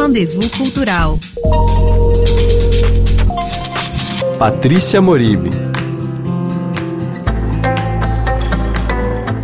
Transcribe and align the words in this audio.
Rendezvous 0.00 0.50
Cultural. 0.56 1.18
Patrícia 4.38 4.98
Moribe. 4.98 5.50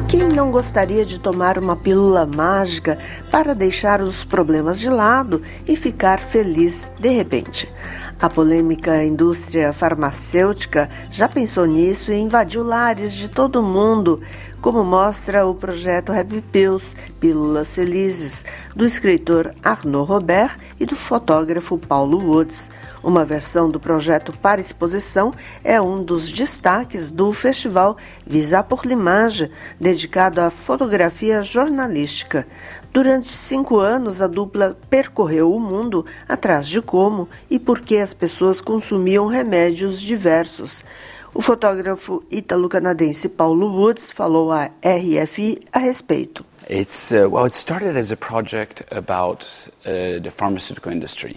Quem 0.09 0.31
não 0.31 0.51
gostaria 0.51 1.05
de 1.05 1.21
tomar 1.21 1.59
uma 1.59 1.77
pílula 1.77 2.25
mágica 2.25 2.99
para 3.31 3.55
deixar 3.55 4.01
os 4.01 4.25
problemas 4.25 4.81
de 4.81 4.89
lado 4.89 5.43
e 5.69 5.77
ficar 5.77 6.21
feliz 6.21 6.91
de 6.99 7.11
repente? 7.11 7.71
A 8.19 8.31
polêmica 8.31 9.05
indústria 9.05 9.75
farmacêutica 9.75 10.89
já 11.11 11.29
pensou 11.29 11.67
nisso 11.67 12.11
e 12.11 12.17
invadiu 12.19 12.63
lares 12.63 13.13
de 13.13 13.29
todo 13.29 13.63
mundo, 13.63 14.23
como 14.63 14.83
mostra 14.83 15.47
o 15.47 15.55
projeto 15.55 16.13
Happy 16.13 16.41
Pills, 16.41 16.97
Pílulas 17.21 17.75
Felizes, 17.75 18.47
do 18.75 18.87
escritor 18.87 19.55
Arnaud 19.63 20.09
Robert 20.09 20.59
e 20.81 20.87
do 20.87 20.97
fotógrafo 20.97 21.77
Paulo 21.77 22.19
Woods. 22.19 22.71
Uma 23.05 23.23
versão 23.23 23.71
do 23.71 23.79
projeto 23.79 24.33
para 24.33 24.63
exposição 24.63 25.33
é 25.63 25.79
um 25.79 26.03
dos 26.03 26.33
destaques 26.33 27.11
do 27.11 27.31
festival 27.33 27.99
Visa 28.27 28.63
por 28.63 28.87
l'Image, 28.87 29.51
dedicado 29.79 30.41
à 30.41 30.49
fotografia 30.49 31.43
jornalística. 31.43 32.47
Durante 32.97 33.29
cinco 33.29 33.79
anos, 33.81 34.23
a 34.23 34.27
dupla 34.27 34.75
percorreu 34.89 35.53
o 35.53 35.61
mundo 35.61 36.07
atrás 36.27 36.67
de 36.67 36.81
como 36.81 37.29
e 37.51 37.59
por 37.59 37.81
que 37.81 37.99
as 37.99 38.15
pessoas 38.15 38.63
consumiam 38.63 39.27
remédios 39.27 40.01
diversos. 40.01 40.83
O 41.35 41.43
fotógrafo 41.43 42.25
ítalo-canadense 42.31 43.29
Paulo 43.29 43.67
Woods 43.67 44.11
falou 44.11 44.51
à 44.51 44.71
RFI 44.83 45.59
a 45.71 45.79
respeito. 45.79 46.43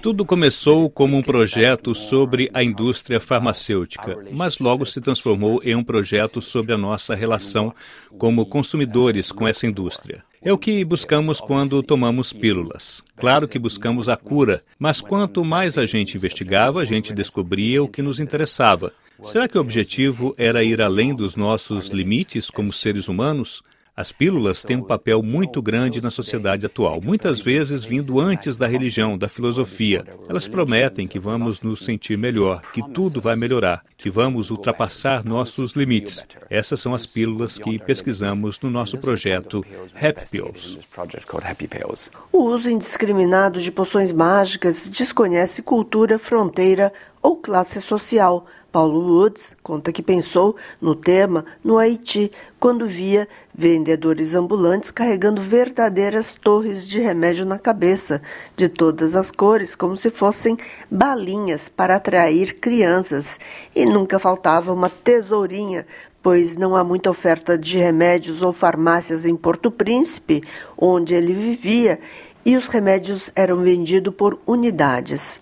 Tudo 0.02 0.26
começou 0.26 0.90
como 0.90 1.16
um 1.16 1.22
projeto 1.22 1.94
sobre 1.94 2.50
a 2.52 2.64
indústria 2.64 3.20
farmacêutica, 3.20 4.18
mas 4.32 4.58
logo 4.58 4.88
se 4.88 5.00
transformou 5.00 5.62
em 5.64 5.76
um 5.76 5.84
projeto 5.84 6.42
sobre 6.42 6.74
a 6.74 6.78
nossa 6.78 7.14
relação 7.14 7.72
como 8.18 8.44
consumidores 8.44 9.32
com 9.32 9.48
essa 9.48 9.68
indústria. 9.68 10.24
É 10.42 10.52
o 10.52 10.58
que 10.58 10.84
buscamos 10.84 11.40
quando 11.40 11.84
tomamos 11.84 12.34
pílulas. 12.34 13.04
Claro 13.16 13.48
que 13.48 13.60
buscamos 13.60 14.10
a 14.10 14.18
cura, 14.18 14.64
mas 14.80 15.00
quanto 15.00 15.46
mais 15.46 15.78
a 15.78 15.86
gente 15.86 16.18
investigava, 16.18 16.82
a 16.82 16.86
gente 16.86 17.14
descobria 17.14 17.84
o 17.84 17.88
que 17.88 18.02
nos 18.02 18.20
interessava. 18.20 18.92
Será 19.22 19.48
que 19.48 19.58
o 19.58 19.62
objetivo 19.62 20.34
era 20.38 20.64
ir 20.64 20.82
além 20.82 21.14
dos 21.14 21.36
nossos 21.36 21.90
limites 21.90 22.50
como 22.50 22.74
seres 22.74 23.08
humanos? 23.08 23.62
As 24.00 24.14
pílulas 24.14 24.64
têm 24.64 24.78
um 24.78 24.82
papel 24.82 25.22
muito 25.22 25.62
grande 25.62 26.00
na 26.00 26.10
sociedade 26.10 26.66
atual, 26.66 27.02
muitas 27.04 27.42
vezes 27.42 27.84
vindo 27.84 28.18
antes 28.18 28.56
da 28.56 28.66
religião, 28.66 29.18
da 29.18 29.28
filosofia. 29.28 30.06
Elas 30.30 30.48
prometem 30.48 31.06
que 31.06 31.20
vamos 31.20 31.62
nos 31.62 31.84
sentir 31.84 32.18
melhor, 32.18 32.62
que 32.72 32.82
tudo 32.94 33.20
vai 33.20 33.36
melhorar, 33.36 33.84
que 33.98 34.10
vamos 34.10 34.52
ultrapassar 34.52 35.26
nossos 35.26 35.74
limites. 35.74 36.26
Essas 36.50 36.80
são 36.80 36.96
as 36.96 37.06
pílulas 37.06 37.58
que 37.58 37.78
pesquisamos 37.78 38.58
no 38.62 38.70
nosso 38.70 38.98
projeto 38.98 39.66
Happy 39.94 40.32
Pills. 40.32 42.10
O 42.32 42.44
uso 42.44 42.70
indiscriminado 42.70 43.62
de 43.62 43.70
poções 43.70 44.14
mágicas 44.14 44.88
desconhece 44.88 45.62
cultura, 45.62 46.18
fronteira 46.18 46.94
ou 47.22 47.36
classe 47.36 47.82
social. 47.82 48.46
Paulo 48.72 49.00
Woods 49.02 49.56
conta 49.64 49.92
que 49.92 50.02
pensou 50.02 50.56
no 50.82 50.94
tema 50.94 51.46
no 51.64 51.78
Haiti, 51.78 52.32
quando 52.60 52.86
via 52.86 53.28
vendedores 53.54 54.36
ambulantes 54.36 54.92
carregando 54.92 55.42
verdadeiras 55.42 56.36
torres 56.36 56.88
de 56.88 57.00
remédio 57.00 57.46
na 57.46 57.58
cabeça, 57.58 58.22
de 58.56 58.70
todas 58.70 59.16
as 59.16 59.32
cores, 59.32 59.76
como 59.76 59.98
se 59.98 60.10
fossem 60.10 60.58
balinhas 60.90 61.70
para 61.70 61.96
atrair 61.96 62.60
crianças. 62.60 63.40
E 63.76 63.86
nunca 63.86 64.20
faltava 64.20 64.74
uma 64.74 64.90
tesourinha 64.90 65.86
pois 66.22 66.58
não 66.58 66.76
há 66.76 66.84
muita 66.84 67.10
oferta 67.10 67.58
de 67.58 67.78
remédios 67.78 68.42
ou 68.42 68.52
farmácias 68.52 69.26
em 69.26 69.36
Porto 69.36 69.72
Príncipe, 69.72 70.44
onde 70.78 71.14
ele 71.14 71.34
vivia, 71.34 71.98
e 72.46 72.58
os 72.58 72.68
remédios 72.68 73.32
eram 73.36 73.58
vendidos 73.58 74.14
por 74.14 74.40
unidades. 74.46 75.40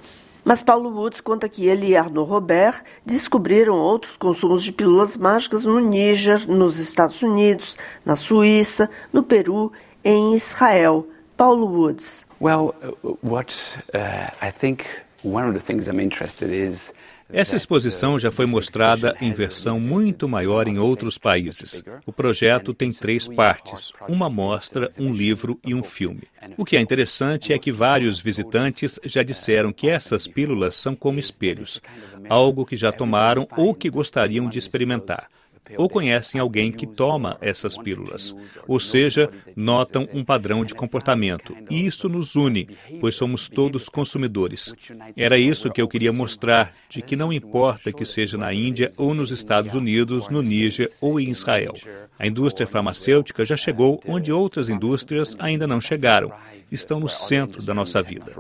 Mas 0.47 0.63
Paulo 0.63 0.90
Woods 0.91 1.19
conta 1.19 1.50
que 1.50 1.66
ele 1.66 1.88
e 1.88 1.97
Arnaud 1.97 2.31
Robert 2.31 2.81
descobriram 3.06 3.75
outros 3.75 4.16
consumos 4.16 4.63
de 4.63 4.72
pílulas 4.72 5.18
mágicas 5.18 5.66
no 5.66 5.78
Níger, 5.78 6.47
nos 6.47 6.80
Estados 6.80 7.22
Unidos, 7.22 7.75
na 8.06 8.16
Suíça, 8.16 8.90
no 9.12 9.22
Peru, 9.22 9.74
em 10.02 10.38
Israel. 10.38 11.06
Paulo 11.35 11.68
Woods. 11.68 12.25
Well, 12.40 12.74
what 13.22 13.78
uh, 13.94 14.31
I 14.41 14.50
think 14.50 14.85
one 15.22 15.50
of 15.50 15.53
the 15.53 15.59
things 15.59 15.90
I'm 15.90 16.00
interested 16.00 16.50
is 16.50 16.94
essa 17.30 17.56
exposição 17.56 18.18
já 18.18 18.32
foi 18.32 18.46
mostrada 18.46 19.16
em 19.20 19.34
versão 19.34 19.80
muito 19.80 20.30
maior 20.30 20.68
em 20.68 20.78
outros 20.78 21.18
países. 21.18 21.84
O 22.06 22.14
projeto 22.14 22.74
tem 22.74 22.92
três 22.92 23.28
partes: 23.28 23.92
uma 24.08 24.30
mostra, 24.30 24.88
um 24.98 25.12
livro 25.12 25.60
e 25.66 25.76
um 25.76 25.84
filme. 25.84 26.24
O 26.56 26.64
que 26.64 26.78
é 26.78 26.80
interessante 26.80 27.52
é 27.52 27.60
que 27.60 27.72
vários 27.72 28.20
visitantes 28.20 29.00
já 29.04 29.24
disseram 29.24 29.74
que 29.74 29.90
essas 29.90 30.28
pílulas 30.28 30.76
são 30.76 30.96
como 30.96 31.20
espelhos, 31.20 31.82
algo 32.30 32.66
que 32.66 32.76
já 32.76 32.92
tomaram 32.92 33.48
ou 33.58 33.74
que 33.74 33.90
gostariam 33.90 34.48
de 34.48 34.59
experimentar 34.59 35.28
ou 35.75 35.89
conhecem 35.89 36.39
alguém 36.39 36.72
que 36.72 36.88
toma 36.88 37.38
essas 37.41 37.78
pílulas, 37.78 38.35
ou 38.67 38.79
seja, 38.79 39.29
notam 39.55 40.07
um 40.13 40.23
padrão 40.23 40.63
de 40.63 40.75
comportamento. 40.75 41.55
E 41.69 41.85
isso 41.85 42.07
nos 42.07 42.35
une, 42.35 42.69
pois 43.00 43.16
somos 43.16 43.50
todos 43.50 43.89
consumidores. 43.89 44.73
Era 45.16 45.38
isso 45.38 45.72
que 45.72 45.81
eu 45.81 45.88
queria 45.88 46.13
mostrar, 46.13 46.73
de 46.89 47.01
que 47.01 47.16
não 47.16 47.33
importa 47.33 47.91
que 47.91 48.05
seja 48.05 48.38
na 48.38 48.53
Índia 48.53 48.91
ou 48.97 49.13
nos 49.13 49.31
Estados 49.31 49.73
Unidos, 49.73 50.29
no 50.29 50.41
Níger 50.41 50.89
ou 51.01 51.19
em 51.19 51.29
Israel. 51.29 51.73
A 52.17 52.25
indústria 52.28 52.67
farmacêutica 52.67 53.45
já 53.45 53.57
chegou 53.57 54.01
onde 54.07 54.31
outras 54.31 54.69
indústrias 54.69 55.35
ainda 55.39 55.67
não 55.67 55.79
chegaram. 55.79 56.31
Estão 56.72 56.99
no 56.99 57.07
centro 57.07 57.63
da 57.63 57.73
nossa 57.73 58.01
vida. 58.01 58.34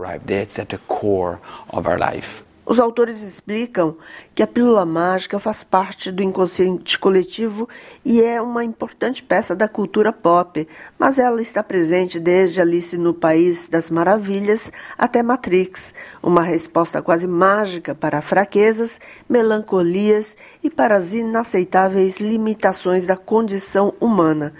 Os 2.69 2.81
autores 2.81 3.21
explicam 3.21 3.95
que 4.35 4.43
a 4.43 4.47
pílula 4.47 4.85
mágica 4.85 5.39
faz 5.39 5.63
parte 5.63 6.11
do 6.11 6.21
inconsciente 6.21 6.99
coletivo 6.99 7.69
e 8.03 8.21
é 8.21 8.41
uma 8.41 8.61
importante 8.61 9.23
peça 9.23 9.55
da 9.55 9.69
cultura 9.69 10.11
pop, 10.11 10.67
mas 10.99 11.17
ela 11.17 11.41
está 11.41 11.63
presente 11.63 12.19
desde 12.19 12.59
Alice 12.59 12.97
no 12.97 13.13
País 13.13 13.69
das 13.69 13.89
Maravilhas 13.89 14.69
até 14.97 15.23
Matrix, 15.23 15.93
uma 16.21 16.41
resposta 16.41 17.01
quase 17.01 17.25
mágica 17.25 17.95
para 17.95 18.21
fraquezas, 18.21 18.99
melancolias 19.29 20.35
e 20.61 20.69
para 20.69 20.97
as 20.97 21.13
inaceitáveis 21.13 22.17
limitações 22.17 23.05
da 23.05 23.15
condição 23.15 23.93
humana. 23.97 24.53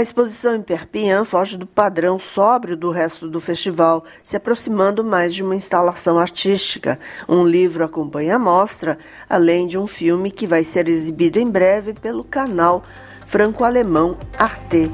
A 0.00 0.02
exposição 0.02 0.56
em 0.56 0.62
Perpignan 0.62 1.26
foge 1.26 1.58
do 1.58 1.66
padrão 1.66 2.18
sóbrio 2.18 2.74
do 2.74 2.90
resto 2.90 3.28
do 3.28 3.38
festival, 3.38 4.02
se 4.24 4.34
aproximando 4.34 5.04
mais 5.04 5.34
de 5.34 5.42
uma 5.42 5.54
instalação 5.54 6.18
artística. 6.18 6.98
Um 7.28 7.44
livro 7.44 7.84
acompanha 7.84 8.36
a 8.36 8.38
mostra, 8.38 8.98
além 9.28 9.66
de 9.66 9.76
um 9.76 9.86
filme 9.86 10.30
que 10.30 10.46
vai 10.46 10.64
ser 10.64 10.88
exibido 10.88 11.38
em 11.38 11.50
breve 11.50 11.92
pelo 11.92 12.24
canal 12.24 12.82
franco-alemão 13.26 14.16
Arte. 14.38 14.90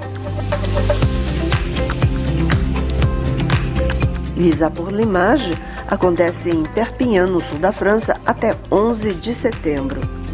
Visa 4.35 4.69
por 4.73 4.93
l'Image 4.93 5.53
acontece 5.87 6.51
em 6.51 6.65
Perpignan, 6.65 7.29
no 7.29 7.41
sul 7.41 7.61
da 7.61 7.71
França, 7.71 8.21
até 8.27 8.57
11 8.73 9.15
de 9.15 9.33
setembro. 9.33 10.26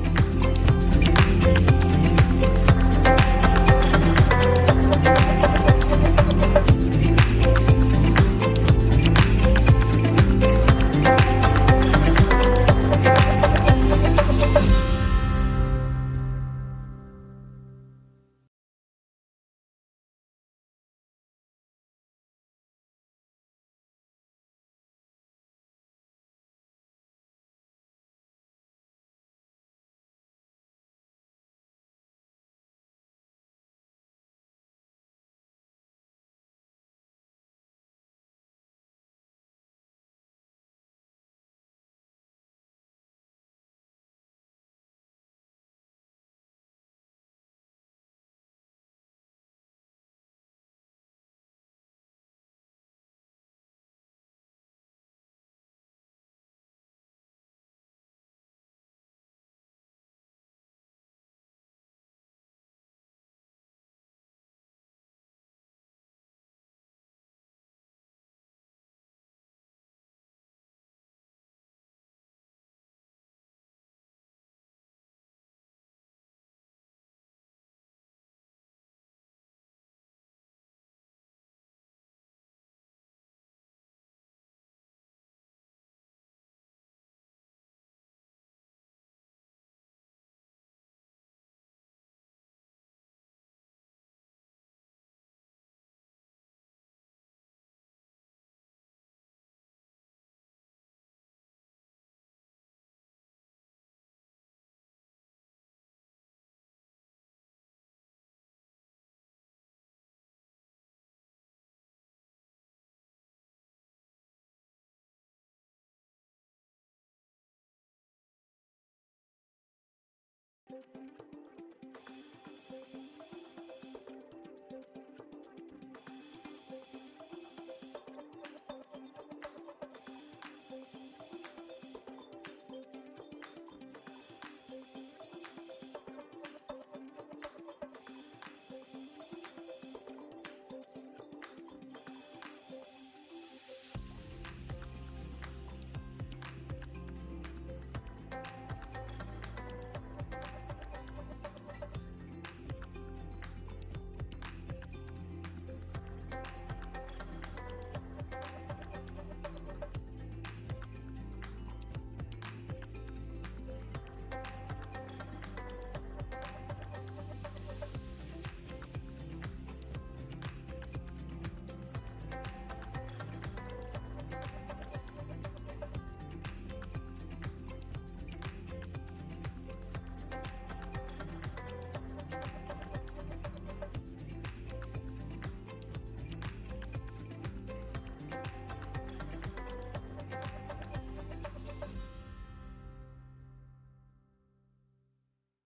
Thank 120.72 120.84
you. 120.94 121.31